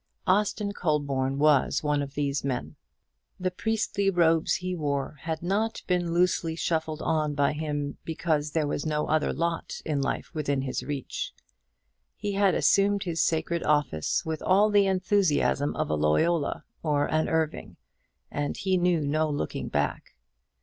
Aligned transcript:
Austin 0.25 0.71
Colborne 0.71 1.37
was 1.37 1.83
one 1.83 2.01
of 2.01 2.15
these 2.15 2.43
men. 2.43 2.75
The 3.39 3.51
priestly 3.51 4.09
robes 4.09 4.55
he 4.55 4.73
wore 4.73 5.17
had 5.21 5.43
not 5.43 5.83
been 5.85 6.11
loosely 6.11 6.55
shuffled 6.55 7.03
on 7.03 7.35
by 7.35 7.53
him 7.53 7.99
because 8.03 8.49
there 8.49 8.65
was 8.65 8.83
no 8.83 9.05
other 9.05 9.31
lot 9.31 9.79
in 9.85 10.01
life 10.01 10.33
within 10.33 10.63
his 10.63 10.81
reach. 10.81 11.33
He 12.15 12.31
had 12.31 12.55
assumed 12.55 13.03
his 13.03 13.21
sacred 13.21 13.61
office 13.61 14.25
with 14.25 14.41
all 14.41 14.71
the 14.71 14.87
enthusiasm 14.87 15.75
of 15.75 15.91
a 15.91 15.95
Loyola 15.95 16.63
or 16.81 17.05
an 17.05 17.29
Irving, 17.29 17.77
and 18.31 18.57
he 18.57 18.77
knew 18.77 19.01
no 19.01 19.29
looking 19.29 19.67
back. 19.67 20.15